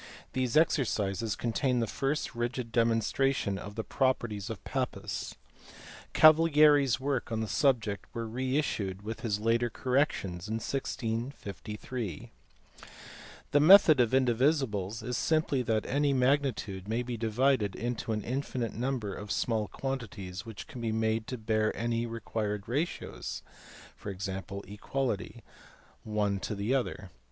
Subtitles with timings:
[0.33, 6.23] These exercises contain the first rigid demonstration of the properties of Pappus (see above, pp.
[6.39, 6.81] 101, 254).
[6.81, 12.31] Cavalieri s works on the subject were reissued with his later corrections in 1653.
[13.51, 18.73] The method of indivisibles is simply that any magnitude may be divided into an infinite
[18.73, 23.43] number of small quantities which can be made to bear any required ratios
[24.03, 24.31] (e.g.
[24.67, 25.43] equality)
[26.03, 27.11] one to the other.